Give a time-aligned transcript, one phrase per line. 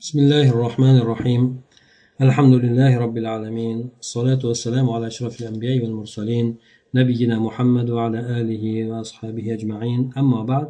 [0.00, 1.60] بسم الله الرحمن الرحيم
[2.20, 6.56] الحمد لله رب العالمين الصلاة والسلام على أشرف الأنبياء والمرسلين
[6.94, 10.68] نبينا محمد وعلى آله وأصحابه أجمعين أما بعد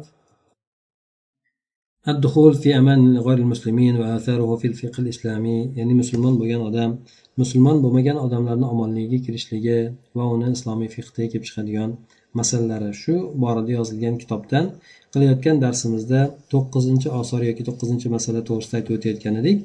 [2.07, 6.91] الدخول في أمان غير المسلمين وآثاره في الفقه الإسلامي يعني مسلمان بوغان أدم
[7.37, 9.79] مسلمان بومغان أدمlarni omonligiga kirishligi
[10.15, 11.91] va uni islomiy fiqda kelib chiqadigan
[12.39, 13.13] masalalari shu
[13.43, 14.65] borada yozilgan kitobdan
[15.13, 16.19] qilayotgan darsimizda
[16.51, 19.57] to'qqizinchi osor yoki to'qqizinchi masala to'g'risida aytib o'tayotgan edik.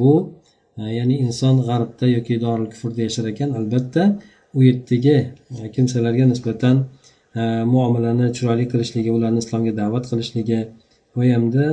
[0.00, 0.12] Bu
[0.80, 4.02] e, ya'ni inson g'arbda yoki doril kufrda yashar ekan albatta.
[4.56, 5.16] U yerdagi
[5.58, 6.76] e, kimsalarga nisbatan
[7.40, 7.42] e,
[7.72, 10.60] muomalani chiroyli qilishligi ularni islomga da'vat qilishligi
[11.16, 11.66] va hamda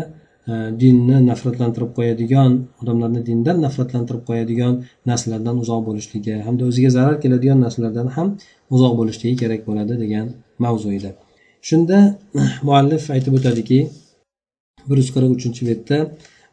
[0.82, 2.52] dinni nafratlantirib qo'yadigan
[2.82, 4.74] odamlarni dindan nafratlantirib qo'yadigan
[5.10, 8.28] narsalardan uzoq bo'lishligi hamda o'ziga zarar keladigan narsalardan ham
[8.74, 10.26] uzoq bo'lishligi kerak bo'ladi degan
[10.64, 11.10] mavzu edi
[11.68, 11.98] shunda
[12.68, 13.78] muallif aytib o'tadiki
[14.88, 15.98] bir yuz qirq uchinchi betda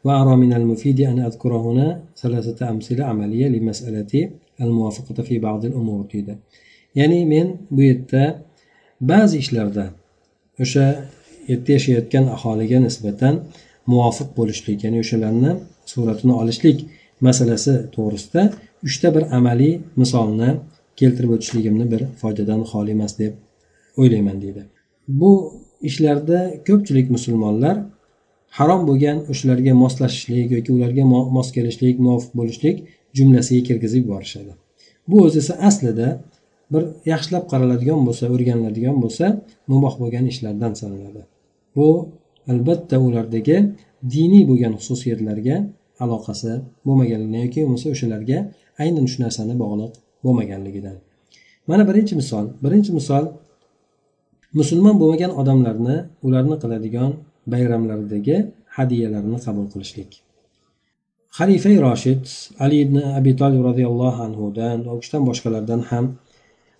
[0.06, 6.34] وأرى من المفيد أن أذكر هنا ثلاثة أمثلة عملية لمسألة الموافقة في بعض الأمور deydi
[6.94, 8.22] ya'ni men bu yerda
[9.00, 9.84] ba'zi ishlarda
[10.62, 10.86] o'sha
[11.50, 13.34] yerda yashayotgan aholiga nisbatan
[13.91, 15.51] muvofiq bo'lishlik ya'ni o'shalarni
[15.91, 16.77] suratini olishlik
[17.27, 18.41] masalasi to'g'risida
[18.87, 20.49] uchta bir amaliy misolni
[20.99, 23.33] keltirib o'tishligimni bir foydadan xoli emas deb
[24.01, 24.61] o'ylayman deydi.
[25.21, 25.31] Bu
[25.89, 27.75] ishlarda ko'pchilik musulmonlar
[28.57, 31.03] harom bo'lgan o'shalarga moslashishlik yoki ularga
[31.35, 32.77] mos kelishlik muvofiq bo'lishlik
[33.17, 34.51] jumlasiga kirgizib yuborishadi.
[35.09, 36.07] Bu o'zi esa aslida
[36.73, 39.25] bir yaxshilab qaraladigan bo'lsa o'rganiladigan bo'lsa
[39.71, 41.21] muboh bo'lgan ishlardan sanaladi.
[41.75, 41.87] Bu
[42.51, 43.57] albatta ulardagi
[44.13, 45.55] diniy bo'lgan xususiyatlarga
[46.03, 46.51] aloqasi
[46.85, 48.37] bo'lmaganligidan yoki bo'lmasa o'shalarga
[48.83, 49.93] aynan shu narsani bog'liq
[50.25, 50.97] bo'lmaganligidan.
[51.69, 53.23] Mana birinchi misol birinchi misol
[54.59, 57.11] musulmon bo'lmagan odamlarni ularni qiladigan
[57.53, 58.37] bayramlaridagi
[58.77, 60.11] hadyalarni qabul qilishlik.
[61.37, 62.23] Xalifa roshid
[62.63, 66.05] ali ibn abi tolib roziyallohu anhudan va u kishidan boshqalardan ham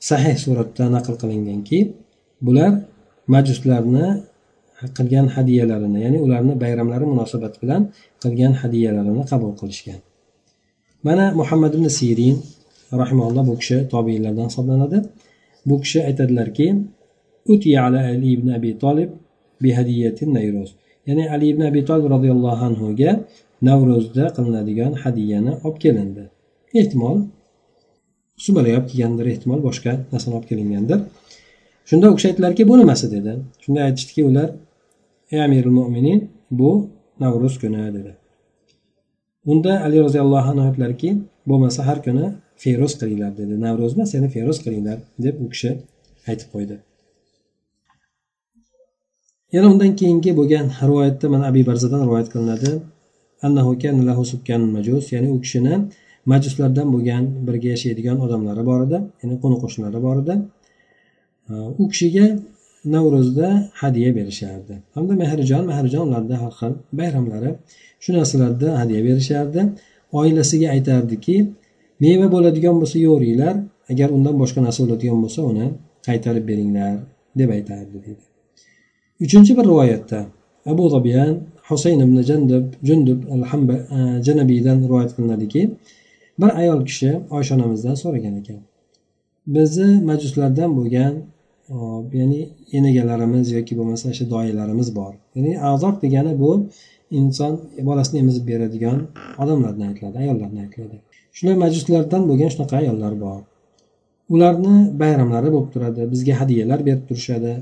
[0.10, 1.80] sahih suratda naql qilinganki
[2.46, 2.72] bular
[3.34, 4.08] majuslarni
[4.98, 7.82] qilgan hadyalarini ya'ni ularni bayramlari munosabati bilan
[8.24, 10.00] qilgan hadyalarini qabul qilishgan.
[11.08, 12.38] Mana muhammad ibn sirin
[13.02, 14.98] rahimalloh bu kishi tobiinlardan hisoblanadi.
[15.68, 16.68] Bu kishi aytadilarki
[17.86, 19.10] ala ali ibn abi tolib
[20.38, 20.70] nayroz.
[21.08, 23.12] Ya'ni ali ibn abi tolib roziyallohu anhuga
[23.68, 26.24] navro'zda qilinadigan hadyani olib kelindi.
[26.80, 27.18] Ehtimol
[28.44, 31.00] sumalak olib kelgandir ehtimol boshqa narsani olib kelingandir
[31.90, 33.06] shunda u kishi aytdilarki bu nimasi?
[33.16, 33.32] dedi.
[33.64, 34.50] Shunda aytishdiki ular
[35.32, 36.20] ey amirul mo'minin
[36.60, 36.72] bu
[37.20, 38.12] navro'z kuni dedi.
[39.52, 41.10] Unda ali roziyallohu anhu aytdilarki
[41.50, 42.26] bo'lmasa har kuni
[42.64, 43.54] feroz qilinglar dedi.
[43.66, 45.72] Navro'z emas ya'ni feroz qilinglar deb u kishi
[46.30, 46.76] aytib qo'ydi.
[49.56, 52.72] Yana undan keyingi bo'lgan rivoyatda mana abi barzadan rivoyat qilinadi.
[55.14, 55.74] Ya'ni u kishini
[56.32, 60.36] majuslardan bo'lgan birga yashaydigan odamlari bor edi ya'ni qo'ni qo'shnilari bor edi.
[61.82, 62.26] U kishiga
[62.86, 63.48] navro'zda
[63.82, 64.74] hadya berishardi.
[64.96, 67.52] Hamda mehrjon mehrjon ularda har xil bayramlari
[68.04, 69.62] shu narsalarda hadya berishardi.
[70.20, 71.36] Oilasiga aytardiki
[72.04, 73.56] meva bo'ladigan bo'lsa yo'ringlar
[73.92, 75.68] agar undan boshqa narsa bo'ladigan bo'lsa uni
[76.08, 76.94] qaytarib beringlar
[77.40, 78.24] deb aytardi deydi
[79.26, 80.20] uchinchi bir rivoyatda
[80.72, 81.34] abu robiyan
[81.70, 85.62] husayn ibn jandib jundub al e, janabiydan rivoyat qilinadiki
[86.42, 88.60] bir ayol kishi oysha onamizdan so'ragan ekan.
[89.56, 91.14] Bizni majuslardan bo'lgan
[92.20, 92.40] ya'ni
[92.78, 95.14] enagalarimiz yoki bo'lmasa o'sha doyalarimiz bor.
[95.36, 96.52] Ya'ni azob degani bu
[97.20, 97.54] inson
[97.90, 98.98] bolasini emizib beradigan
[99.44, 100.98] odamlardan aytiladi ayollardan aytiladi
[101.38, 103.42] shunday majuslardan bo'lgan shunaqa ayollar bor.
[104.34, 107.54] Ularni bayramlari bo'lib turadi bizga hadyalar berib turishadi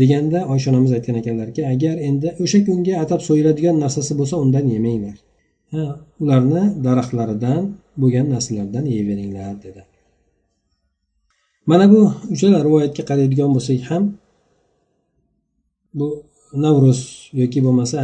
[0.00, 5.16] deganda oysha onamiz aytgan ekanlarki agar endi o'sha kunga atab so'yiladigan narsasi bo'lsa undan yemanglar.
[5.72, 5.84] Ha
[6.22, 7.62] ularni daraxtlaridan
[8.02, 9.82] bo'lgan narsalardan yeyveringlar dedi.
[11.70, 12.00] Mana bu
[12.34, 14.02] uchala rivoyatga qaraydigan bo'lsak ham
[15.98, 16.08] bu
[16.64, 17.00] navro'z
[17.40, 17.96] yoki bo'lmasa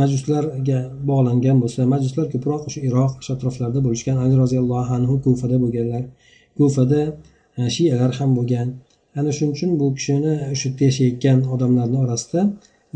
[0.00, 0.78] majuslarga
[1.08, 4.16] bog'langan bo'lsa majuslar ko'proq o'sha iroq o'sha atroflarda bo'lishgan.
[4.24, 6.02] Ali roziyallohu anhu kufada bo'lganlar
[6.56, 7.00] kufada
[7.58, 8.68] e, shiyalar ham bo'lgan.
[9.18, 12.40] Ana shuning uchun bu kishini o'sha yerda yashayotgan odamlarni orasida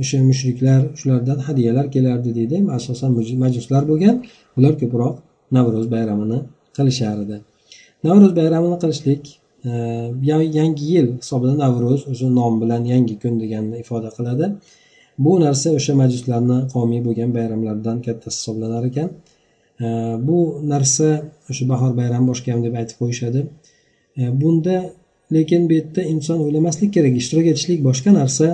[0.01, 2.57] o'sha mushriklar shulardan hadyalar kelardi deydi.
[2.79, 3.11] Asosan
[3.45, 4.17] majuslar bo'lgan.
[4.59, 5.15] Ular ko'proq
[5.57, 6.39] navro'z bayramini
[6.77, 7.37] qilishar edi
[8.07, 9.23] navro'z bayramini qilishlik
[9.65, 14.47] yangi yil hisobida navro'z o'sha nom bilan yangi kun deganni ifoda qiladi.
[15.25, 19.09] Bu narsa o'sha majuslarni qavmiy bo'lgan bayramlaridan kattasi hisoblanar ekan.
[20.29, 20.39] Bu
[20.73, 21.09] narsa
[21.51, 23.41] o'sha bahor bayrami boshqa ham deb aytib qo'yishadi.
[24.41, 24.77] Bunda
[25.37, 28.47] lekin bu yerda inson o'ylamaslik kerak ishtirok etishlik boshqa narsa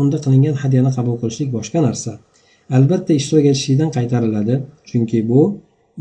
[0.00, 2.12] unda qilingan hadyani qabul qilishlik boshqa narsa.
[2.76, 4.54] Albatta ishtirok etishlikdan qaytariladi
[4.88, 5.40] chunki bu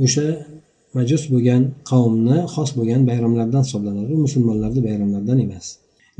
[0.05, 0.25] o'sha
[0.97, 1.61] majus bo'lgan
[1.91, 4.13] qavmni xos bo'lgan bayramlardan hisoblanadi.
[4.25, 5.65] Musulmonlarni bayramlaridan emas.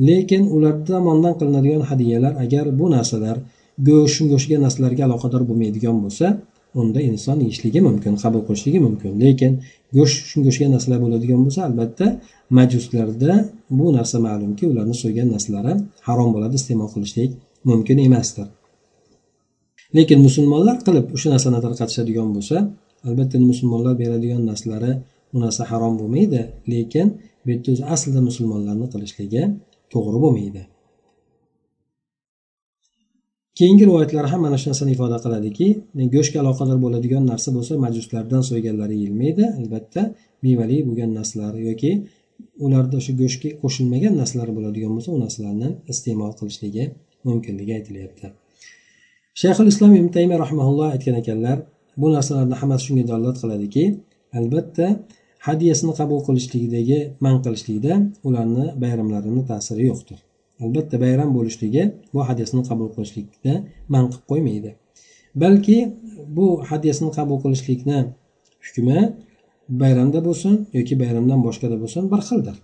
[0.07, 3.38] Lekin ular tomonidan qilinadigan hadyalar agar bu narsalar
[3.88, 6.27] go'sht go'shtga narsalarga aloqador bo'lmaydigan bo'lsa
[6.81, 9.12] unda inson yeyishligi mumkin qabul qilishligi mumkin.
[9.24, 9.51] Lekin
[9.98, 12.06] go'sht go'shtga narsalar bo'ladigan bo'lsa albatta
[12.57, 13.33] majuslarda
[13.78, 15.74] bu narsa ma'lumki ularni so'ygan narsalari
[16.07, 17.31] harom bo'ladi iste'mol qilishlik
[17.69, 18.48] mumkin emasdir.
[19.98, 22.57] Lekin musulmonlar qilib o'sha narsani tarqatishadigan bo'lsa
[23.07, 24.92] albatta musulmonlar beradigan narsalari
[25.31, 26.42] bu narsa harom bo'lmaydi
[26.72, 27.07] lekin
[27.44, 29.44] bu yerda o'zi aslida musulmonlarni qilishligi
[29.94, 30.63] to'g'ri bo'lmaydi.
[33.60, 35.68] Keyingi rivoyatlar ham mana shu narsani ifoda qiladiki
[36.16, 39.44] go'shtga aloqador bo'ladigan narsa bo'lsa majuslardan so'yganlari yeyilmaydi.
[39.60, 40.02] Albatta
[40.46, 41.92] mevali bo'lgan narsalar yoki
[42.66, 46.84] ularda shu go'shtga qo'shilmagan narsalar bo'ladigan bo'lsa u narsalarni iste'mol qilishligi
[47.28, 48.25] mumkinligi aytilyapti.
[49.42, 51.57] Shayxul islom ibn taymiya rahmaulloh aytgan ekanlar
[52.01, 53.83] bu narsalarni hammasi shunga dalolat qiladiki
[54.39, 54.86] albatta
[55.47, 57.94] hadyasini qabul qilishlikdagi man qilishlikda
[58.27, 60.19] ularni bayramlarini ta'siri yo'qdir.
[60.63, 61.83] Albatta bayram bo'lishligi
[62.13, 63.53] bu hadyasini qabul qilishlikda
[63.94, 64.71] man qilib qo'ymaydi.
[65.44, 65.77] Balki
[66.38, 68.00] bu hadyasini qabul qilishlikni
[68.65, 69.00] hukmi
[69.81, 72.57] bayramda bo'lsin yoki bayramdan boshqada bo'lsin bir xildir.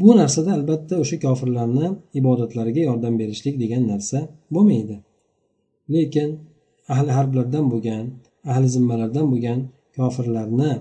[0.00, 1.86] Bu narsada albatta o'sha kofirlarni
[2.20, 4.18] ibodatlariga yordam berishlik degan narsa
[4.54, 4.96] bo'lmaydi.
[5.94, 6.28] Lekin
[6.94, 8.04] ahli harblardan bo'lgan
[8.52, 9.58] ahli zimmalardan bo'lgan
[9.96, 10.72] kofirlarni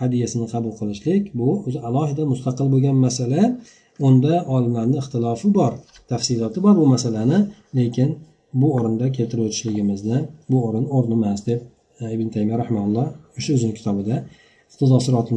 [0.00, 3.42] hadyasini qabul qilishlik bu o'zi alohida mustaqil bo'lgan masala.
[4.08, 5.72] Unda olimlarni ixtilofi bor
[6.10, 7.38] tafsiloti bor bu masalani
[7.78, 8.08] lekin
[8.60, 10.18] bu o'rinda keltirib o'tishligimizni
[10.50, 11.60] bu o'rin o'rni emas deb
[12.02, 13.08] e, ibn taymiya rahmaulloh
[13.38, 14.16] o'sha o'zini kitobida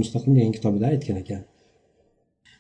[0.02, 1.42] mustaqim degan kitobida aytgan ekan.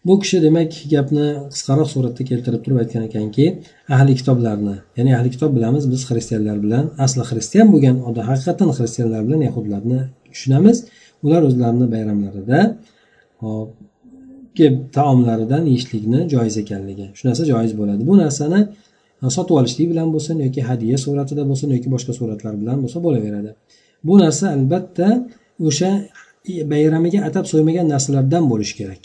[0.07, 3.45] Bu kishi demak gapni qisqaroq suratda keltirib turib aytgan ekanki
[3.95, 9.21] ahli kitoblarni ya'ni ahli kitob bilamiz biz xristianlar bilan asli xristian bo'lgan odam haqiqatdan xristianlar
[9.27, 9.99] bilan yahudlarni
[10.33, 10.77] tushunamiz.
[11.25, 12.59] Ular o'zlarini bayramlarida
[14.97, 17.05] taomlaridan yeyishlikni joiz ekanligi.
[17.17, 18.01] Shu narsa joiz bo'ladi.
[18.09, 18.59] Bu narsani
[19.23, 23.51] e, sotib olishlik bilan bo'lsin yoki hadya suratida bo'lsin yoki boshqa suratlar bilan bo'lsa bo'laveradi.
[24.07, 25.07] Bu narsa albatta
[25.67, 25.91] o'sha
[26.51, 29.03] e, bayramiga atab so'ymagan narsalardan bo'lishi kerak.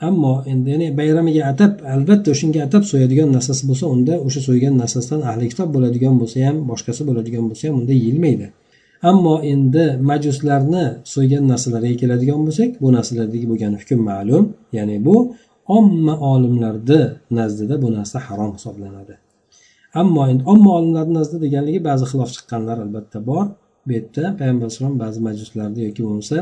[0.00, 5.20] Ammo endi ya'ni bayramiga atab albatta shunga atab so'yadigan narsasi bo'lsa unda o'sha so'ygan narsasidan
[5.30, 8.46] ahli kitob bo'ladigan bo'lsa ham boshqasi bo'ladigan bo'lsa ham unda yeyilmaydi.
[9.10, 10.84] Ammo endi majuslarni
[11.14, 14.44] so'ygan narsalariga keladigan bo'lsak bu narsalardagi bo'lgan hukm ma'lum.
[14.78, 15.16] Ya'ni bu
[15.78, 17.00] omma olimlarni
[17.38, 19.14] nazdida bu narsa harom hisoblanadi.
[20.00, 23.44] Ammo endi omma olimlarni nazdida deganligi ba'zi xilof chiqqanlar albatta bor.
[23.86, 26.36] Bu yerda payg'ambar alayhisalom ba'zi majuslarni yoki bo'lmasa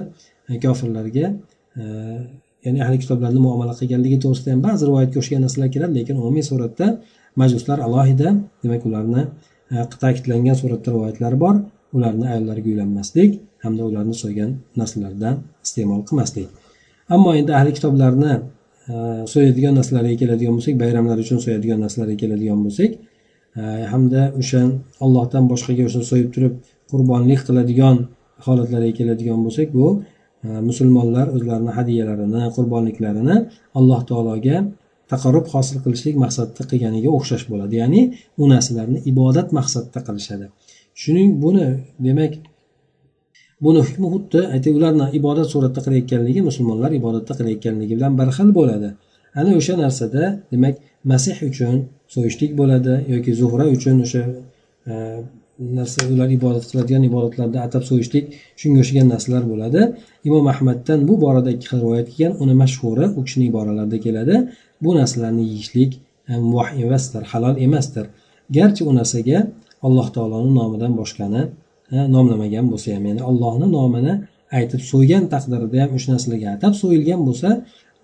[0.65, 1.27] kofirlarga
[1.81, 1.83] e,
[2.65, 6.87] ya'ni ahli kitoblarni muomala qilganligi to'g'risida ham ba'zi rivoyatga o'xshagan narsalar keladi lekin umumiy suratda
[7.43, 8.29] majuslar alohida
[8.63, 9.23] demak ularni
[9.73, 11.55] e, ta'kidlangan suratda rivoyatlar bor.
[11.97, 13.31] Ularni ayollariga uylanmaslik
[13.65, 15.35] hamda ularni so'ygan narsalardan
[15.67, 16.49] iste'mol qilmaslik.
[17.15, 18.33] Ammo endi ahli kitoblarni
[18.91, 18.95] e,
[19.33, 22.91] so'yadigan narsalariga keladigan bo'lsak bayramlar uchun so'yadigan narsalarga keladigan bo'lsak
[23.61, 23.63] e,
[23.93, 24.63] hamda o'sha
[25.05, 26.55] ollohdan boshqaga o'sha so'yib turib
[26.91, 27.97] qurbonlik qiladigan
[28.47, 29.87] holatlarga keladigan bo'lsak bu
[30.69, 33.37] musulmonlar o'zlarini hadyalarini qurbonliklarini
[33.79, 34.57] alloh taologa
[35.13, 37.75] taqarrub hosil qilishlik maqsadida qilganiga o'xshash bo'ladi.
[37.83, 38.03] Ya'ni
[38.41, 40.47] u narsalarni ibodat maqsadida qilishadi.
[41.03, 41.67] Shuning buni
[42.07, 42.33] demak
[43.65, 48.91] buni hukmi xuddi aytaylik ularni ibodat suratida qilayotganligi musulmonlar ibodatda qilayotganligi bilan bir xil bo'ladi.
[49.41, 50.23] Ana o'sha narsada
[50.53, 50.75] demak
[51.13, 51.75] masih uchun
[52.15, 54.23] so'yishlik bo'ladi yoki zuhra uchun o'sha
[54.91, 54.95] e,
[55.61, 58.25] narsa ular ibodat qiladigan ibodatlarda atab so'yishlik
[58.61, 59.81] shunga o'xshagan narsalar bo'ladi.
[60.29, 62.33] Imom ahmaddan bu borada ikki xil rivoyat kelgan.
[62.43, 64.37] Uni mashhuri u kishini iboralarida keladi.
[64.85, 65.91] Bu narsalarni yeyishlik
[66.51, 68.07] muvoh emasdir halol emasdir.
[68.57, 69.39] Garchi u narsaga
[69.87, 71.43] alloh taoloni nomidan boshqani
[72.15, 74.15] nomlamagan bo'lsa ham ya'ni allohni nomini
[74.59, 77.49] aytib so'ygan taqdirida ham o'sha narsalarga atab so'yilgan bo'lsa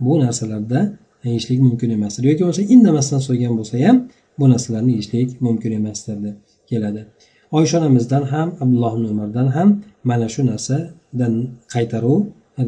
[0.06, 0.80] bu narsalarda
[1.28, 2.22] yeyishlik mumkin emasdir.
[2.30, 3.96] Yoki bo'lmasa indamasdan so'ygan bo'lsa ham
[4.38, 6.36] bu narsalarni yeyishlik mumkin emasdir deb
[6.70, 7.02] keladi.
[7.58, 9.68] Oysha onamizdan ham abdulloh ibn umardan ham
[10.08, 11.34] mana shu narsadan
[11.74, 12.20] qaytaruv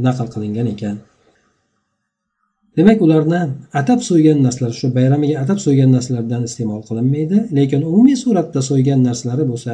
[0.07, 0.97] naql qilingan ekan.
[2.79, 3.41] Demak ularni
[3.81, 9.45] atab so'ygan narsalar shu bayramiga atab so'ygan narsalardan iste'mol qilinmaydi lekin umumiy suratda so'ygan narsalari
[9.53, 9.73] bo'lsa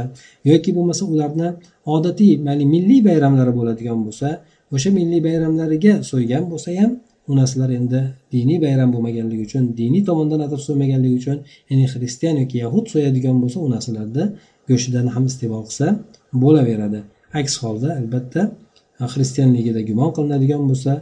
[0.50, 1.48] yoki bo'lmasa ularni
[1.94, 4.28] odatiy ya'ni milliy bayramlari bo'ladigan bo'lsa
[4.74, 6.92] o'sha milliy bayramlariga so'ygan bo'lsa ham
[7.30, 8.00] u narsalar endi
[8.34, 11.38] diniy bayram bo'lmaganligi uchun diniy tomondan atab so'ymaganligi uchun
[11.70, 14.24] ya'ni xristian yoki yahud so'yadigan bo'lsa u narsalarni
[14.68, 15.86] go'shtidan ham iste'mol qilsa
[16.42, 17.00] bo'laveradi.
[17.40, 18.42] Aks holda albatta
[19.12, 20.92] xristianligida gumon qilinadigan bo'lsa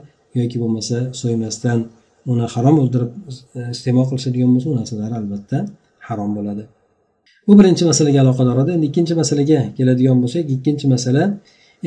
[0.41, 1.79] yoki bo'lmasa so'ymasdan
[2.33, 3.11] uni harom o'ldirib
[3.59, 5.59] e, iste'mol qilishadigan bo'lsa u narsalar albatta
[6.09, 6.62] harom bo'ladi.
[7.47, 8.71] Bu birinchi masalaga aloqador edi.
[8.76, 11.23] Endi ikkinchi masalaga keladigan bo'lsak ikkinchi masala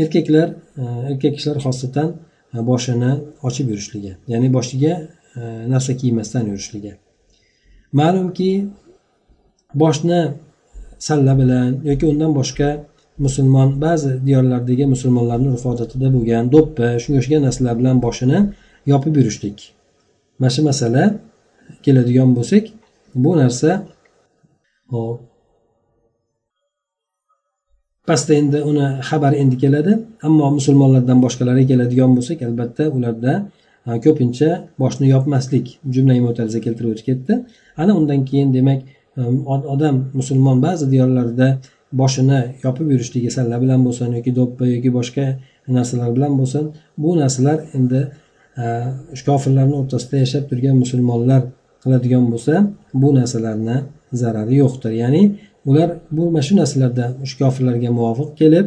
[0.03, 0.47] erkaklar
[0.81, 2.09] e, erkak kishilar xosatan
[2.53, 3.11] boshini
[3.47, 4.11] ochib yurishligi.
[4.27, 4.93] Ya'ni boshiga
[5.35, 6.93] e, narsa kiymasdan yurishligi.
[7.99, 8.51] Ma'lumki
[9.81, 10.19] boshni
[11.07, 12.69] salla bilan yoki undan boshqa
[13.25, 18.39] musulmon ba'zi diyorlardagi musulmonlarni urf odatida bo'lgan do'ppi shunga o'xshagan narsalar bilan boshini
[18.91, 19.57] yopib yurishlik.
[20.39, 21.03] Mana shu masala
[21.83, 22.63] keladigan bo'lsak
[23.23, 23.69] bu narsa
[24.93, 25.34] hop
[28.07, 29.93] pastda endi uni xabar endi keladi
[30.27, 33.33] ammo musulmonlardan boshqalarga keladigan bo'lsak albatta ularda
[34.05, 34.49] ko'pincha
[34.81, 37.33] boshni yopmaslik jumla mo'tariza keltirib o'tib ketdi.
[37.81, 38.79] Ana undan keyin demak
[39.21, 39.35] um,
[39.73, 41.47] odam musulmon ba'zi diyorlarda
[42.01, 45.25] boshini yopib yurishligi salla bilan bo'lsin yoki do'ppi yoki boshqa
[45.77, 46.63] narsalar bilan bo'lsin
[47.03, 48.01] bu narsalar endi
[49.27, 51.41] kofirlarni o'rtasida yashab turgan musulmonlar
[51.83, 52.53] qiladigan bo'lsa
[53.01, 53.77] bu narsalarni
[54.21, 54.91] zarari yo'qdir.
[55.03, 55.21] Ya'ni
[55.65, 58.65] ular bu mana shu narsalarda shu kofirlarga muvofiq kelib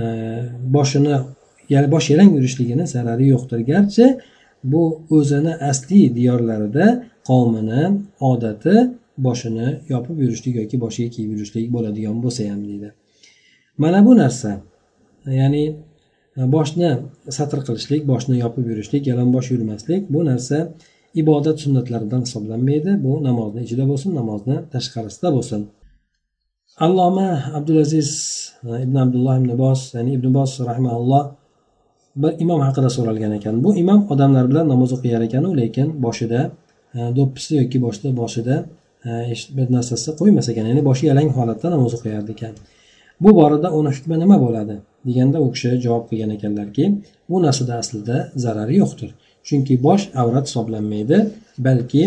[0.00, 0.02] e,
[0.76, 1.16] boshini
[1.70, 3.60] boshini bosh yalang yurishligini zarari yo'qdir.
[3.70, 4.06] Garchi
[4.72, 4.82] bu
[5.16, 6.86] o'zini asliy diyorlarida
[7.28, 7.82] qavmini
[8.30, 8.76] odati
[9.26, 12.88] boshini yopib yurishlik yoki boshiga kiyib yurishlik bo'ladigan bo'lsa ham deydi.
[13.82, 14.50] Mana bu narsa
[15.40, 15.64] ya'ni
[16.38, 16.90] e, boshni
[17.36, 20.58] satr qilishlik boshni yopib yurishlik yalangbosh yurmaslik bu narsa
[21.22, 22.90] ibodat sunnatlaridan hisoblanmaydi.
[23.04, 25.62] Bu namozni ichida bo'lsin namozni tashqarisida bo'lsin.
[26.76, 28.10] Alloma abdulaziz
[28.64, 31.24] e, ibn abdulloh ibn bos ya'ni ibn bos rahimaulloh
[32.16, 33.64] bir imom haqida so'ralgan ekan.
[33.64, 36.40] Bu imom odamlar bilan namoz o'qiyar ekanu lekin boshida
[36.94, 38.56] e, do'ppisi yoki boshida e, boshida
[39.56, 42.54] bir narsasi qo'ymas ekan ya'ni boshi yalang holatda namoz o'qiyar ekan.
[43.24, 44.76] Bu borada uni hukmi nima bo'ladi?
[45.08, 46.84] Deganda u kishi javob qilgan ekanlarki
[47.30, 49.10] bu narsada aslida zarari yo'qdir.
[49.46, 51.18] Chunki bosh avrat hisoblanmaydi
[51.66, 52.02] balki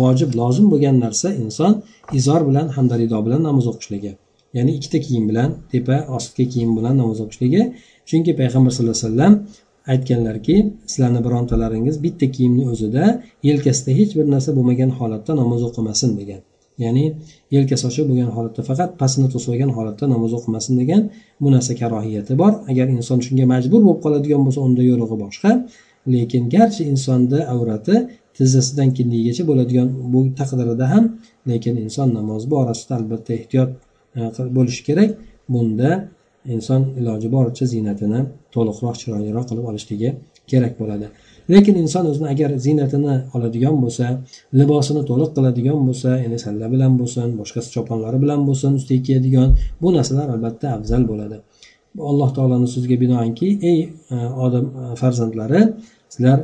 [0.00, 1.72] vojib lozim bo'lgan narsa inson
[2.18, 4.12] izor bilan hamda rido bilan namoz o'qishligi.
[4.56, 7.62] Ya'ni ikkita kiyim bilan tepa ostki kiyim bilan namoz o'qishligi.
[8.08, 9.34] Chunki payg'ambar sallallohu alayhi vasallam
[9.92, 10.56] aytganlarki
[10.90, 13.04] sizlarni birontalaringiz bitta kiyimni o'zida
[13.48, 16.40] yelkasida hech bir narsa bo'lmagan holatda namoz o'qimasin degan.
[16.84, 17.04] Ya'ni
[17.56, 21.02] yelkasi ochiq bo'lgan holatda faqat pastini to'sib olgan holatda namoz o'qimasin degan
[21.42, 22.52] bu narsa karohiyati bor.
[22.70, 25.50] Agar inson shunga majbur bo'lib qoladigan bo'lsa unda yo'rig'i boshqa.
[26.14, 27.94] Lekin garchi insonni avrati
[28.38, 31.04] tizzasidan kindigigacha bo'ladigan bu taqdirida ham
[31.50, 33.70] lekin inson namoz borasida albatta ehtiyot
[34.18, 34.20] e,
[34.56, 35.10] bo'lishi kerak.
[35.54, 35.90] Bunda
[36.54, 38.20] inson iloji boricha ziynatini
[38.54, 40.08] to'liqroq chiroyliroq qilib olishligi
[40.50, 41.06] kerak bo'ladi.
[41.52, 44.06] Lekin inson o'zini agar ziynatini oladigan bo'lsa
[44.60, 49.48] libosini to'liq qiladigan bo'lsa ya'ni salla bilan bo'lsin boshqa choponlari bilan bo'lsin ustiga kiyadigan
[49.82, 51.36] bu narsalar albatta afzal bo'ladi.
[52.10, 53.78] Alloh taoloni so'ziga binoanki ey
[54.14, 54.16] e,
[54.46, 55.60] odam e, farzandlari
[56.14, 56.38] sizlar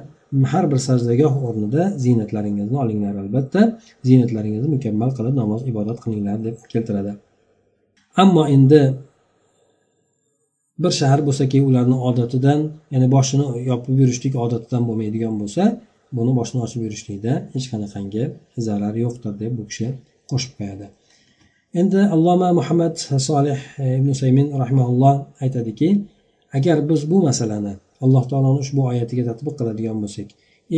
[0.52, 3.60] har bir sajdagoh o'rnida ziynatlaringizni olinglar albatta.
[4.08, 7.12] Ziynatlaringizni mukammal qilib namoz ibodat qilinglar deb keltiradi.
[8.22, 8.80] Ammo endi
[10.82, 12.60] bir shahar bo'lsaki ularni odatidan
[12.92, 15.62] ya'ni boshini yopib yurishlik odatidan bo'lmaydigan bo'lsa
[16.16, 18.24] buni boshini ochib yurishlikda hech qanaqangi
[18.66, 19.86] zarar yo'qdir deb bu kishi
[20.30, 20.86] qo'shib qo'yadi.
[21.80, 22.94] Endi alloma muhammad
[23.28, 23.58] solih
[23.98, 25.14] ibn saymin rahimaulloh
[25.44, 25.88] aytadiki
[26.56, 27.74] agar biz bu masalani
[28.04, 30.28] alloh taoloni ushbu oyatiga tatbiq qiladigan bo'lsak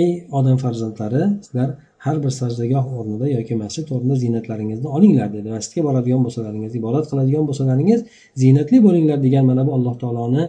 [0.03, 1.69] ey odam farzandlari sizlar
[2.07, 5.49] har bir sajdagoh o'rnida yoki masjid o'rnida ziynatlaringizni olinglar dedi.
[5.57, 8.01] Masjidga boradigan bo'lsalaringiz ibodat qiladigan bo'lsalaringiz
[8.43, 10.45] ziynatli bo'linglar degan mana bu alloh taoloni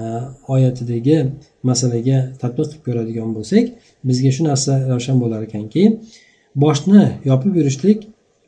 [0.00, 0.02] e,
[0.54, 1.18] oyatidagi
[1.70, 3.64] masalaga tatbiq qilib ko'radigan bo'lsak
[4.08, 5.82] bizga shu narsa ravshan bo'lar ekanki
[6.64, 7.98] boshni yopib yurishlik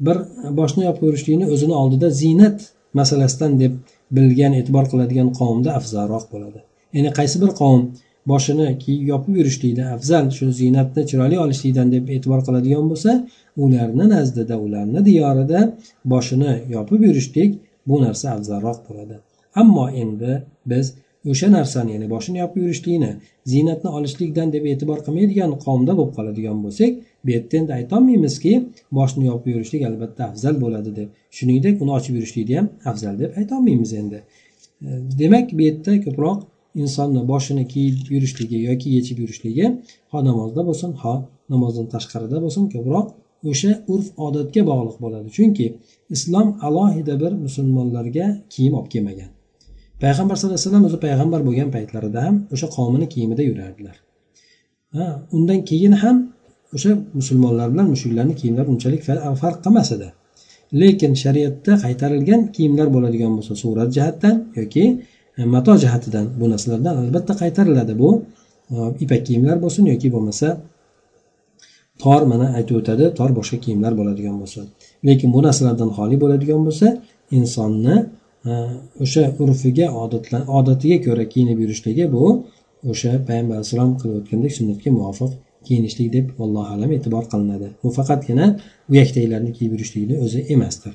[0.06, 0.16] bir
[0.60, 2.58] boshni yopib yurishlikni o'zini oldida ziynat
[3.00, 3.72] masalasidan deb
[4.16, 6.60] bilgan e'tibor qiladigan qavmda afzalroq bo'ladi.
[6.96, 7.82] Ya'ni qaysi bir qavm
[8.32, 13.12] boshini kiyib yopib yurishlikda afzal shu ziynatni chiroyli olishlikdan deb e'tibor qiladigan bo'lsa
[13.64, 15.60] ularni nazdida ularni diyorida
[16.12, 17.50] boshini yopib yurishlik
[17.88, 19.16] bu narsa afzalroq bo'ladi.
[19.60, 20.32] Ammo endi
[20.72, 20.86] biz
[21.32, 23.12] o'sha narsani ya'ni boshini yopib yurishlikni
[23.52, 26.92] ziynatni olishlikdan deb e'tibor qilmaydigan qavmda bo'lib qoladigan bo'lsak
[27.24, 28.52] bu yerda endi aytolmaymizki
[28.98, 31.08] boshni yopib yurishlik albatta afzal bo'ladi deb.
[31.36, 34.18] Shuningdek uni ochib yurishlikni ham afzal deb aytolmaymiz endi.
[35.20, 36.38] Demak bu yerda ko'proq
[36.82, 39.66] insonni boshini kiyib yurishligi yoki yechib yurishligi
[40.12, 41.14] ho namozda bo'lsin ho
[41.52, 43.06] namozdan tashqarida bo'lsin ko'proq
[43.50, 45.28] o'sha urf odatga bog'liq bo'ladi.
[45.36, 45.66] Chunki
[46.16, 49.30] islom alohida bir musulmonlarga kiyim olib kelmagan.
[50.02, 53.96] Payg'ambar sallallohu alayhi vasallam o'zi payg'ambar bo'lgan paytlarida ham o'sha qavmini kiyimida yurardilar.
[54.96, 55.06] Ha
[55.36, 56.16] undan keyin ham
[56.76, 59.02] o'sha musulmonlar bilan mushuklarni kiyimlari unchalik
[59.42, 60.08] farq qilmas edi.
[60.80, 64.84] Lekin shariatda qaytarilgan kiyimlar bo'ladigan bo'lsa surat jihatdan yoki
[65.38, 68.10] E, mato jihatidan bu narsalardan albatta qaytariladi bu.
[68.74, 70.48] E, ipak kiyimlar bo'lsin yoki bo'lmasa
[72.02, 74.60] tor mana aytib o'tadi tor boshqa kiyimlar bo'ladigan bo'lsa.
[75.08, 76.86] Lekin bu narsalardan xoli bo'ladigan bo'lsa
[77.38, 77.96] insonni
[78.50, 78.52] e,
[79.04, 79.86] o'sha urfiga
[80.58, 82.24] odatiga ko'ra kiyinib yurishligi bu
[82.92, 85.32] o'sha payg'ambar alayhissalom qilib o'tgandek sunnatga muvofiq
[85.66, 87.68] kiyinishlik deb allohu alam e'tibor qilinadi.
[87.82, 88.46] Bu faqatgina
[88.92, 90.94] uyakdagilarni kiyib yurishlikni o'zi emasdir.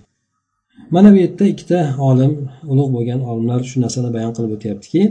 [0.89, 2.33] Mana bu yerda ikkita olim
[2.71, 5.01] ulug' bo'lgan olimlar shu narsani bayon qilib o'tyaptiki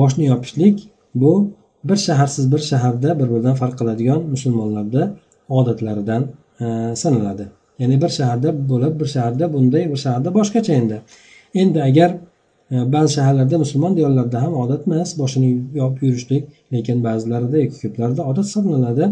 [0.00, 0.76] boshni yopishlik
[1.14, 1.32] bu
[1.84, 5.02] bir shaharsiz bir shaharda bir biridan farq qiladigan musulmonlarda
[5.48, 6.22] odatlaridan
[6.60, 6.64] e,
[7.02, 7.46] sanaladi.
[7.78, 11.00] Ya'ni bir shaharda bo'lib bir shaharda bunday bir shaharda boshqacha endi.
[11.54, 12.10] Endi agar
[12.72, 15.50] e, ba'zi shaharlarda musulmon diyorlarda ham odat emas boshini
[15.80, 19.04] yopib yurishlik lekin ba'zilarida yoki ko'plarida odat hisoblanadi.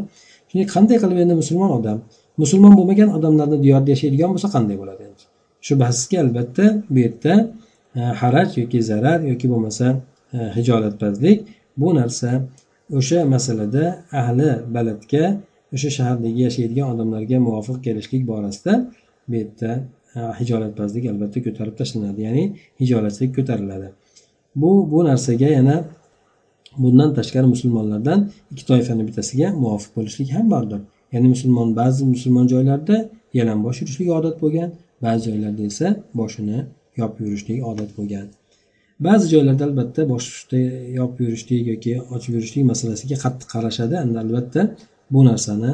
[0.48, 1.98] Shunday qanday qilib endi musulmon odam
[2.42, 5.07] musulmon bo'lmagan odamlarni diyorda yashaydigan bo'lsa qanday bo'ladi?
[5.66, 7.34] Shubhasizki albatta bu yerda
[7.96, 9.86] e, haraj yoki zarar yoki bo'lmasa
[10.32, 11.38] e, hijolatpazlik
[11.76, 12.30] bu narsa
[12.98, 15.24] o'sha masalada ahli baladga
[15.74, 18.72] o'sha shahardagi yashaydigan odamlarga muvofiq kelishlik borasida
[19.28, 19.70] bu yerda
[20.16, 22.44] e, hijolatpazlik albatta ko'tarib tashlanadi ya'ni
[22.80, 23.88] hijolatchilik ko'tariladi.
[24.60, 25.76] Bu bu narsaga yana
[26.82, 28.20] bundan tashqari musulmonlardan
[28.52, 30.80] ikki toifani bittasiga muvofiq bo'lishlik ham bordir.
[31.12, 32.96] Ya'ni musulmon ba'zi musulmon joylarda
[33.38, 34.70] yalangbosh yurishlik odat bo'lgan
[35.05, 35.87] ba'zi joylarda esa
[36.21, 36.59] boshini
[37.00, 38.26] yopib yurishlik odat bo'lgan.
[39.07, 40.62] Ba'zi joylarda albatta boshni
[41.00, 43.95] yopib yurishlik yoki ochib yurishlik masalasiga qattiq qarashadi.
[44.05, 44.61] Endi albatta
[45.14, 45.73] bu narsani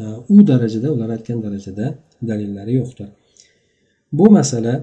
[0.00, 0.02] e,
[0.34, 1.86] u darajada ular aytgan darajada
[2.28, 3.08] dalillari yo'qdir.
[4.18, 4.74] Bu masala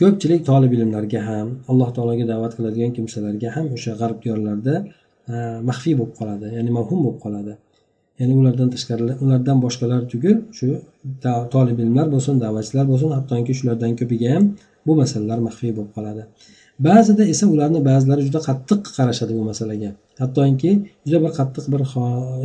[0.00, 4.74] ko'pchilik tolib ilmlarga ham alloh taologa da'vat qiladigan kimsalarga ham o'sha g'arb diyorlarida
[5.32, 5.34] e,
[5.68, 7.52] maxfiy bo'lib qoladi ya'ni mavhum bo'lib qoladi.
[8.20, 10.68] Ya'ni ulardan tashqari ulardan boshqalar tugul shu
[11.54, 14.44] tolib ilmlar bo'lsin da'vatchilar bo'lsin hattoki shulardan ko'piga ham
[14.86, 16.22] bu masalalar maxfiy bo'lib qoladi.
[16.88, 19.90] Ba'zida esa ularni ba'zilari juda qattiq qarashadi bu masalaga.
[20.22, 20.72] Hattoki
[21.06, 21.82] juda bir qattiq bir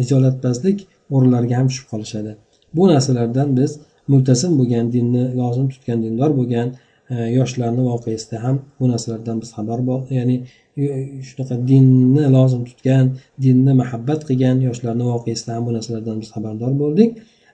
[0.03, 0.77] ijolatpazlik
[1.15, 2.31] o'rinlariga ham tushib qolishadi.
[2.77, 3.71] Bu narsalardan biz
[4.11, 6.67] multasim bo'lgan dinni lozim tutgan dindor bo'lgan
[7.13, 9.79] e, yoshlarni voqeasida ham bu narsalardan biz xabar
[10.17, 10.37] ya'ni
[10.77, 13.05] shunaqa dinni lozim tutgan
[13.45, 17.09] dinni muhabbat qilgan yoshlarni voqeasidan ham bu narsalardan biz xabardor bo'ldik.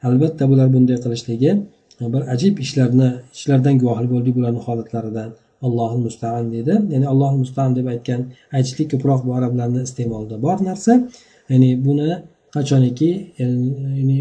[0.07, 1.51] Albatta bular bunday qilishligi
[2.13, 5.29] bir ajib ishlarni ishlardan guvohlik bo'ldik bularni holatlaridan.
[5.67, 8.21] Allohu mustaan dedi ya'ni allohu mustaan deb aytgan
[8.57, 10.93] aytishlik ko'proq bu arablarni iste'molida bor narsa.
[11.51, 12.09] Ya'ni buni
[12.55, 14.17] qachoniki ya'ni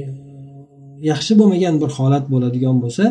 [1.10, 3.04] yaxshi bo'lmagan bir holat bo'ladigan bo'lsa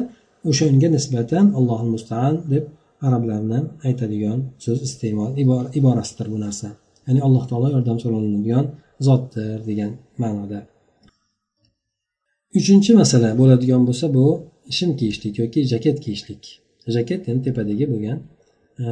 [0.49, 2.63] o'shanga nisbatan allohu mustaan deb
[3.07, 5.31] arablardan aytadigan so'z iste'mol
[5.79, 6.67] iborasidir bu narsa.
[7.07, 8.65] Ya'ni alloh taolo yordam so'ralinadigan
[9.07, 9.91] zotdir degan
[10.23, 10.59] ma'noda.
[12.59, 14.25] Uchinchi masala bo'ladigan bo'lsa bu
[14.77, 16.43] shim kiyishlik yoki jaket kiyishlik.
[16.95, 18.17] Jaket endi tepadagi bo'lgan
[18.81, 18.83] e,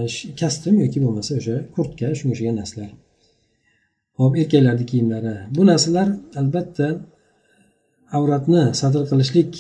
[0.42, 2.92] kostyum yoki bo'lmasa o'sha kurtka shunga o'xshagan narsalar.
[4.20, 5.36] Hop erkaklarni kiyimlari.
[5.56, 6.08] Bu narsalar
[6.42, 6.88] albatta
[8.18, 9.52] avratni satr qilishlik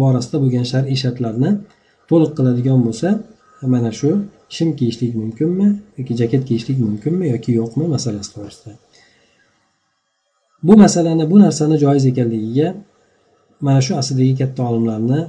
[0.00, 1.50] borasida bo'lgan shar'iy shartlarni
[2.10, 3.08] to'liq qiladigan bo'lsa
[3.62, 4.10] mana shu
[4.48, 5.66] shim kiyishlik mumkinmi
[5.98, 8.72] yoki jaket kiyishlik mumkinmi yoki yo'qmi masalasi to'g'risida.
[10.62, 12.68] Bu masalani bu narsani joiz ekanligiga
[13.60, 15.20] mana shu asrdagi katta olimlarni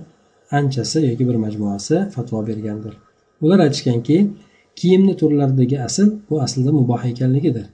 [0.52, 2.94] anchasi yoki bir majmuasi fatvo bergandir.
[3.42, 4.18] Ular aytishganki
[4.76, 7.66] kiyimni turlaridagi asl bu aslida muboh ekanligidir.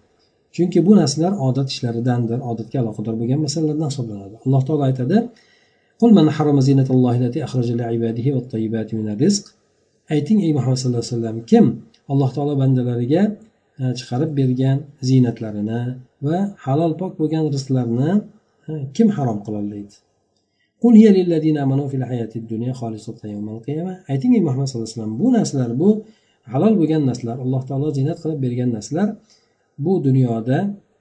[0.55, 4.35] Chunki bu narsalar odat ishlaridandir odatga aloqador bo'lgan masalalardan hisoblanadi.
[4.45, 5.17] Alloh taolo aytadi
[10.13, 11.65] ayting ey muhammad sallallohu alayhi vasallam kim
[12.11, 13.23] alloh taolo bandalariga
[13.81, 14.77] e, chiqarib bergan
[15.09, 15.81] ziynatlarini
[16.27, 18.11] va halol pok bo'lgan rizqlarni
[18.69, 19.95] e, kim harom qilolmaydi
[24.11, 25.89] ayting ey muhammad sallallohu alayhi vasallam bu narsalar bu
[26.53, 29.09] halol bo'lgan narsalar alloh taolo ziynat qilib bergan narsalar
[29.85, 30.57] bu dunyoda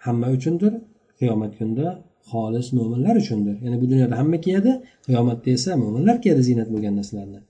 [0.07, 0.73] hamma uchundir
[1.19, 1.89] qiyomat kunida
[2.31, 3.57] xolis mo'minlar uchundir.
[3.65, 4.73] Ya'ni bu dunyoda hamma kiyadi
[5.07, 7.41] qiyomatda esa mo'minlar kiyadi ziynat bo'lgan narsalarni.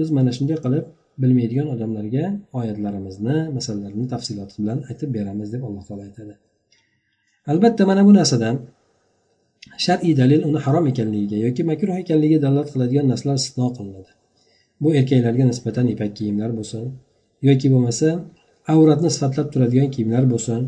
[0.00, 0.84] Biz mana shunday qilib
[1.22, 2.24] bilmaydigan odamlarga
[2.58, 6.34] oyatlarimizni masalalarni tafsiloti bilan aytib beramiz deb alloh taolo aytadi.
[7.52, 8.56] Albatta mana bu narsadan
[9.84, 14.10] shar'iy dalil uni harom ekanligiga yoki makruh ekanligiga dalolat qiladigan narsalar istisno qilinadi.
[14.82, 16.84] Bu erkaklarga nisbatan ipak kiyimlar bo'lsin
[17.48, 18.08] yoki bo'lmasa
[18.72, 20.60] avratni sifatlab turadigan kiyimlar bo'lsin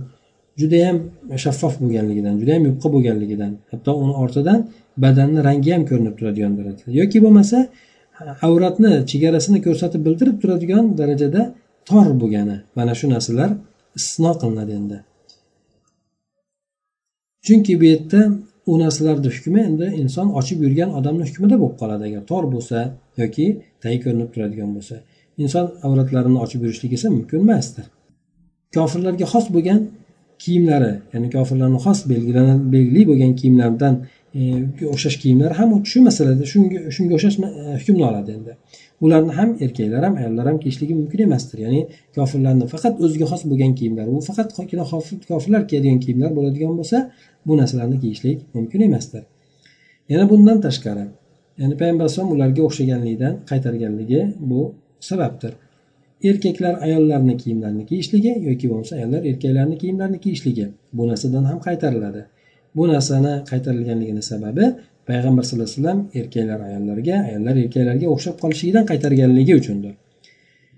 [0.61, 0.97] judayam
[1.45, 4.61] shaffof bo'lganligidan judayam yupqa bo'lganligidan hatto uni ortidan
[5.05, 6.91] badanni rangi ham ko'rinib turadigan darajada.
[7.01, 7.59] Yoki bo'lmasa
[8.49, 11.43] avratni chegarasini ko'rsatib bildirib turadigan darajada
[11.89, 12.57] tor bo'lgani.
[12.79, 13.51] Mana shu narsalar
[13.99, 14.99] istisno qilinadi endi.
[17.47, 18.21] Chunki bu yerda
[18.71, 22.03] u narsalarni hukmi endi inson ochib yurgan odamni hukmida bo'lib qoladi.
[22.09, 22.79] Agar tor bo'lsa
[23.23, 23.47] yoki
[23.83, 24.97] tagi ko'rinib turadigan bo'lsa.
[25.45, 27.87] Inson avratlarini ochib yurishlik esa mumkin emasdir.
[28.75, 29.81] Kofirlarga xos bo'lgan
[30.43, 33.95] kiyimlari ya'ni kofirlarni xos belgili bo'lgan kiyimlardan
[34.39, 34.41] e,
[34.95, 38.53] o'xshash kiyimlar ham shu masalada shunga shunga o'xshash e, hukmni oladi endi.
[39.05, 41.59] Ularni ham erkaklar ham ayollar ham kiyishligi mumkin emasdir.
[41.67, 41.81] Ya'ni
[42.17, 44.49] kofirlarni faqat o'ziga xos bo'lgan kiyimlar u faqat
[45.31, 46.99] kofirlar kiyadigan kiyimlar bo'ladigan bo'lsa
[47.47, 49.23] bu narsalarni kiyishlik mumkin emasdir.
[50.13, 51.05] Yana bundan tashqari
[51.61, 54.21] ya'ni payg'ambar alayhisalom ularga o'xshaganlikdan qaytarganligi
[54.51, 54.61] bu
[55.11, 55.53] sababdir.
[56.25, 60.69] Erkaklar ayollarni kiyimlarini kiyishligi yoki bo'lmasa ayollar erkaklarni kiyimlarini kiyishligi.
[60.93, 62.25] Bu narsadan ham qaytariladi.
[62.77, 64.65] Bu narsani qaytarilganligini sababi
[65.09, 69.93] payg'ambar sallallohu alayhi vasallam erkaklar ayollarga ayollar erkaklarga o'xshab qolishligidan qaytarganligi uchundir.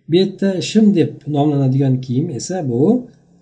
[0.08, 2.80] Bu yerda shim deb nomlanadigan kiyim esa bu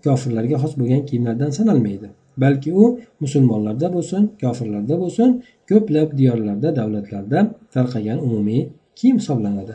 [0.05, 2.09] kofirlarga xos bo'lgan kiyimlardan sanalmaydi.
[2.43, 2.85] Balki u
[3.21, 5.31] musulmonlarda bo'lsin kofirlarda bo'lsin
[5.71, 7.41] ko'plab diyorlarda davlatlarda
[7.75, 8.63] tarqagan umumiy
[8.99, 9.75] kiyim hisoblanadi.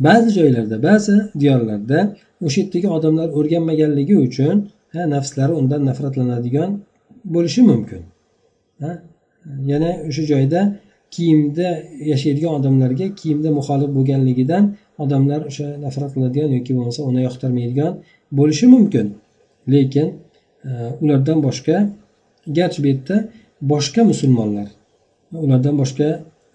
[0.00, 1.98] Ba'zi joylarda ba'zi diyorlarda
[2.46, 4.56] o'sha yerdagi odamlar o'rganmaganligi uchun
[5.14, 6.70] nafslari undan nafratlanadigan
[7.34, 8.02] bo'lishi mumkin.
[9.72, 10.60] Yana o'sha joyda
[11.14, 11.68] kiyimda
[12.12, 14.64] yashaydigan odamlarga kiyimda muxolif bo'lganligidan
[15.04, 17.92] odamlar o'sha nafrat qiladigan yoki bo'lmasa uni yoqtirmaydigan
[18.38, 19.06] bo'lishi mumkin.
[19.74, 20.08] Lekin
[20.68, 20.70] e,
[21.02, 21.76] ulardan boshqa
[22.58, 23.16] garchi bu yerda
[23.72, 24.68] boshqa musulmonlar
[25.44, 26.08] ulardan boshqa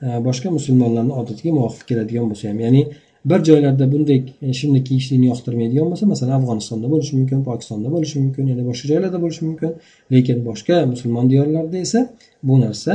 [0.06, 2.82] e, boshqa musulmonlarni odatiga muvofiq keladigan bo'lsa ham ya'ni
[3.26, 8.48] bir joylarda bunday e, shimni kiyishlikni yoqtirmaydigan bo'lsa masalan afg'onistonda bo'lishi mumkin pokistonda bo'lishi mumkin
[8.52, 9.72] yana boshqa joylarda bo'lishi mumkin.
[10.14, 12.00] Lekin boshqa musulmon diyorlarda esa
[12.44, 12.94] bu narsa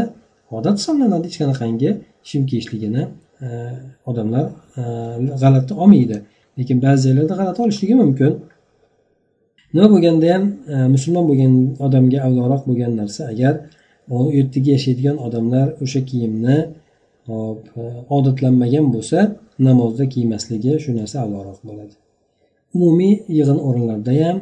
[0.59, 1.27] odat hisoblanadi.
[1.29, 1.91] Hech qanaqangi
[2.29, 3.03] shim kiyishligini
[3.45, 3.49] e,
[4.11, 4.47] odamlar
[4.81, 4.83] e,
[5.43, 6.17] g'alati olmaydi.
[6.59, 8.33] Lekin ba'zi joylarda g'alati olishligi mumkin.
[9.75, 10.45] Nima bo'lganda ham
[10.95, 11.53] musulmon bo'lgan
[11.87, 13.55] odamga avloroq bo'lgan narsa agar
[14.15, 16.59] u yerdagi yashaydigan odamlar o'sha kiyimni
[17.29, 17.61] hop
[18.17, 19.19] odatlanmagan bo'lsa
[19.69, 21.95] namozda kiymasligi shu narsa avvalroq bo'ladi.
[22.75, 24.39] Umumiy yig'in o'rinlarda ham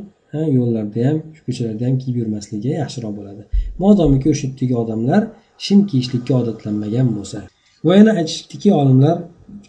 [0.59, 3.43] yo'llarda ham ko'chalarda ham kiyib yurmasligi yaxshiroq bo'ladi.
[3.83, 5.23] Modomiki o'sha yerdagi odamlar
[5.67, 7.39] shim kiyishlikka odatlanmagan bo'lsa.
[7.87, 9.17] Va yana aytishdiki olimlar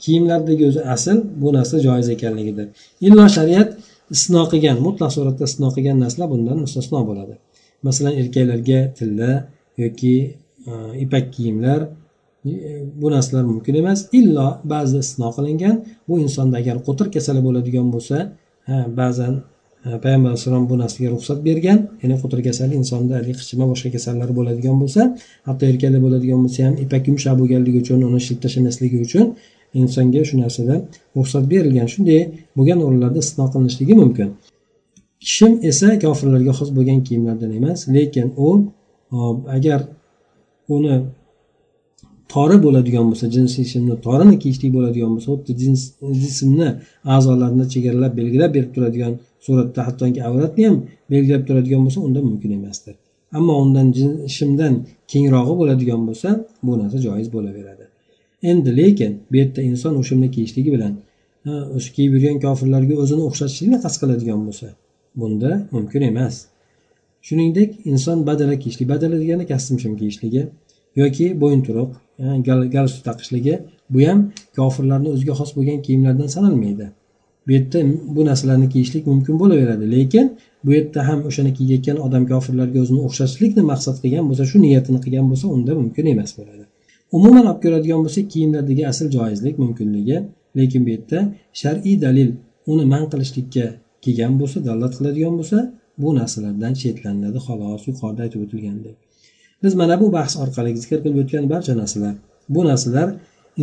[0.04, 2.68] kiyimlardagi o'zi asl bu narsa joiz ekanligidir.
[3.08, 3.70] Illo shariat
[4.14, 7.36] istisno qilgan mutlaq suratda istisno qilgan narsalar bundan mustasno bo'ladi.
[7.88, 9.32] Masalan erkaklarga tilla
[9.84, 10.16] yoki
[10.70, 11.80] e, ipak kiyimlar
[12.46, 12.52] E,
[13.02, 14.00] bu narsalar mumkin emas.
[14.20, 15.76] Illo ba'zida istisno qilingan
[16.10, 18.18] bu insonda agar qo'tir kasali bo'ladigan bo'lsa
[19.00, 19.34] ba'zan
[19.86, 24.30] e, payg'ambar alayhissalom bu narsaga ruxsat bergan ya'ni qo'tir kasali insonda haligi qichima boshqa kasallar
[24.38, 25.02] bo'ladigan bo'lsa
[25.48, 29.26] hatto erkakda bo'ladigan bo'lsa ham ipak yumshoq bo'lganligi uchun uni shilib tashlamasligi uchun
[29.82, 30.76] insonga shu narsada
[31.18, 31.88] ruxsat berilgan.
[31.94, 32.22] Shunday
[32.58, 34.30] bo'lgan o'rinlarda istisno qilinishligi mumkin.
[35.34, 38.50] Shim esa kofirlarga xos bo'lgan kiyimlardan emas lekin u
[39.58, 39.80] agar
[40.76, 40.96] uni
[42.34, 45.54] tori bo'ladigan bo'lsa jinsiy shimni torini kiyishlik bo'ladigan bo'lsa xuddi
[46.24, 46.70] jismni
[47.16, 49.14] a'zolarini chegaralab belgilab berib turadigan
[49.46, 50.78] suratda hattoki avratni ham
[51.12, 52.96] belgilab turadigan bo'lsa unda mumkin emasdir.
[53.38, 53.88] Ammo undan
[54.38, 54.74] shimdan
[55.12, 56.30] kengrog'i bo'ladigan bo'lsa
[56.66, 57.86] bu narsa joiz bo'laveradi.
[58.52, 60.94] Endi lekin bu yerda inson o'shimni kiyishligi bilan
[61.78, 64.68] o'sha kiyib yurgan kofirlarga o'zini o'xshatishlikni qasd qiladigan bo'lsa
[65.22, 66.36] bunda mumkin emas.
[67.28, 70.42] Shuningdek inson badala kiyishlik badala degani kostyum shim kiyishligi
[71.02, 71.90] yoki bo'yinturuq
[72.76, 73.56] galstuk taqishligi
[73.94, 74.20] bu ham
[74.60, 76.88] kofirlarni o'ziga xos bo'lgan kiyimlardan sanalmaydi.
[77.48, 77.80] Bu yerda
[78.16, 79.86] bu narsalarni kiyishlik mumkin bo'laveradi.
[79.96, 80.26] Lekin
[80.66, 85.26] bu yerda ham o'shani kiyayotgan odam kofirlarga o'zini o'xshatishlikni maqsad qilgan bo'lsa shu niyatini qilgan
[85.32, 86.64] bo'lsa unda mumkin emas bo'ladi.
[87.18, 90.18] Umuman olib ko'radigan bo'lsak kiyimlardagi asl joizlik mumkinligi
[90.60, 91.20] lekin bu yerda
[91.62, 92.30] shar'iy dalil
[92.72, 93.66] uni man qilishlikka
[94.04, 95.58] kelgan bo'lsa dalolat qiladigan bo'lsa
[96.02, 99.05] bu narsalardan chetlaniladi xolos yuqorida aytib o'tilgandek.
[99.66, 102.16] Biz mana bu bahs orqali zikr qilib o'tgan barcha narsalar
[102.56, 103.10] bu narsalar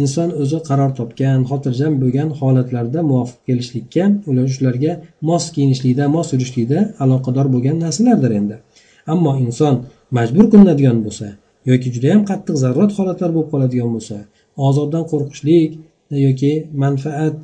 [0.01, 4.93] inson o'zi qaror topgan xotirjam bo'lgan holatlarda muvofiq kelishlikka ular shularga
[5.29, 8.57] mos kiyinishlikda mos yurishlikda aloqador bo'lgan narsalardir endi.
[9.13, 9.75] Ammo inson
[10.19, 11.27] majbur qilinadigan bo'lsa
[11.71, 14.17] yoki judayam qattiq zarurat holatlar bo'lib qoladigan bo'lsa
[14.69, 15.71] ozobdan qo'rqishlik
[16.27, 16.53] yoki
[16.85, 17.39] manfaat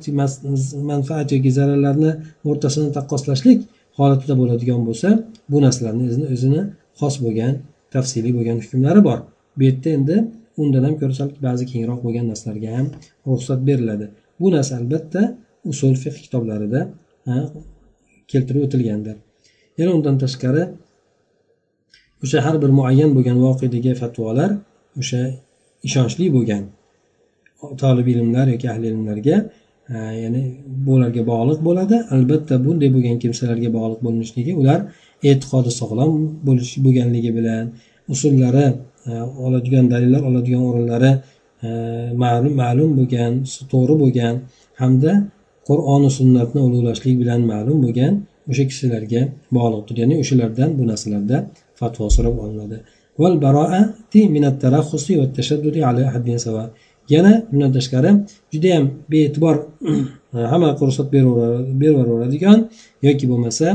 [0.91, 2.11] manfaat yoki zararlarni
[2.49, 3.59] o'rtasini taqqoslashlik
[3.99, 5.09] holatida bo'ladigan bo'lsa
[5.51, 6.61] bu narsalarni o'zini
[6.99, 7.53] xos bo'lgan
[7.93, 9.19] tafsiliy bo'lgan hukmlari bor.
[9.57, 10.15] Bu yerda endi
[10.61, 12.87] undan ham ko'ra sal ba'zi kengroq bo'lgan narsalarga ham
[13.27, 14.05] ruxsat beriladi.
[14.39, 15.21] Bu narsa albatta
[15.71, 16.81] usul fiq kitoblarida
[18.31, 19.15] keltirib o'tilgandir.
[19.79, 20.63] Yana undan tashqari
[22.23, 24.51] o'sha har bir muayyan bo'lgan voqedagi fatvolar
[25.01, 25.21] o'sha
[25.87, 26.63] ishonchli bo'lgan
[27.81, 29.37] tolib ilmlar yoki ahli ilmlarga
[30.23, 30.41] ya'ni
[30.87, 31.95] bularga bog'liq bo'ladi.
[32.15, 34.79] Albatta bunday bo'lgan kimsalarga bog'liq bo'lishligi ular
[35.29, 36.13] e'tiqodi sog'lom
[36.47, 37.63] bo'lish bo'lganligi bilan
[38.13, 38.65] usullari
[39.09, 39.11] e,
[39.45, 41.11] oladigan dalillar oladigan o'rinlari
[41.65, 41.69] e,
[42.23, 43.31] ma'lum ma'lum bo'lgan
[43.71, 44.35] to'g'ri bo'lgan
[44.81, 45.11] hamda
[45.69, 48.13] qur'oni sunnatni ulug'lashlik bilan ma'lum bo'lgan
[48.51, 49.21] o'sha kishilarga
[49.55, 49.95] bog'liqdir.
[50.01, 51.37] Ya'ni o'shalardan bu narsalarda
[51.79, 52.77] fatvo so'rab olinadi.
[57.15, 58.11] Yana bundan tashqari
[58.53, 59.55] judayam bee'tibor
[60.51, 61.07] hamma ruxsat
[61.81, 62.59] beraveraveradigan
[63.07, 63.67] yoki bo'lmasa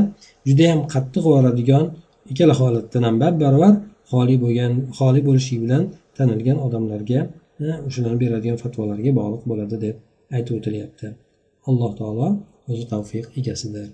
[0.47, 1.85] judayam qattiq boradigan
[2.31, 3.73] ikkala holatdan ham bab barobar
[4.11, 5.83] xoli bo'lgan xoli bo'lishi bilan
[6.17, 7.19] tanilgan odamlarga
[7.87, 9.95] o'shalarni beradigan fatvolarga bog'liq bo'ladi deb
[10.35, 11.07] aytib o'tilyapti.
[11.69, 12.27] Alloh taolo
[12.71, 13.87] o'zi tavfiq egasidir.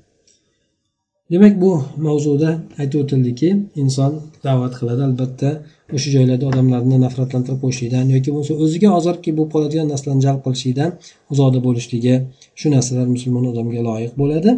[1.31, 1.71] Demak bu
[2.05, 2.49] mavzuda
[2.81, 3.49] aytib o'tildiki
[3.83, 4.11] inson
[4.45, 5.01] da'vat qiladi.
[5.09, 5.49] Albatta
[5.95, 10.91] o'sha joylarda odamlarni nafratlantirib qo'yishlikdan yoki bo'lmasa o'ziga ozorki bo'lib qoladigan narsalarni jalb qilishlikdan
[11.33, 12.15] uzoqda bo'lishligi
[12.59, 14.51] shu narsalar musulmon odamga loyiq bo'ladi.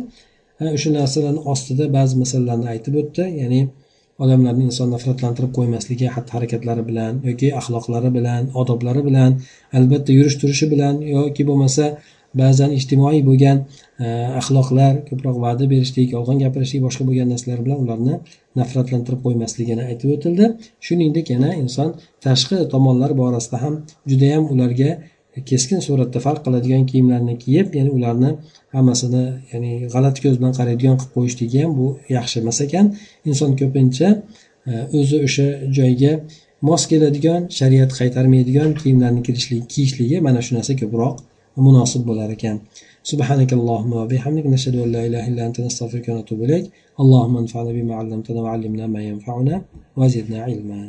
[0.62, 3.26] O'sha narsalarni ostida ba'zi masalalarni aytib o'tdi.
[3.42, 3.62] Ya'ni
[4.24, 9.32] odamlarni inson nafratlantirib qo'ymasligi xatti harakatlari bilan yoki axloqlari bilan odoblari bilan
[9.80, 11.86] albatta yurish turishi bilan yoki bo'lmasa
[12.42, 13.58] ba'zan ijtimoiy bo'lgan
[14.04, 14.06] e,
[14.40, 18.16] axloqlar ko'proq va'da berishlik yolg'on gapirishlik boshqa bo'lgan narsalar bilan ularni
[18.60, 20.46] nafratlantirib qo'ymasligini aytib o'tildi.
[20.86, 21.90] Shuningdek yana inson
[22.26, 23.74] tashqi tomonlar borasida ham
[24.12, 24.90] judayam ularga
[25.51, 28.31] keskin suratda farq qiladigan kiyimlarni kiyib ya'ni ularni
[28.75, 32.87] hammasini ya'ni g'alati ko'z bilan qaraydigan qilib qo'yishligi ham bu yaxshi emas ekan
[33.31, 34.09] inson ko'pincha
[34.71, 35.47] e, o'zi o'sha
[35.79, 36.13] joyga
[36.69, 39.21] mos keladigan shariat qaytarmaydigan kiyimlarni
[39.73, 41.15] kiyishligi mana shu narsa ko'proq
[41.67, 42.57] munosib bo'lar ekan
[43.13, 46.65] سبحانك اللهم وبحمدك نشهد أن لا إله إلا أنت نستغفرك ونتوب إليك
[47.03, 49.55] اللهم انفعنا بما علمتنا وعلمنا ما ينفعنا
[49.99, 50.81] وزدنا علما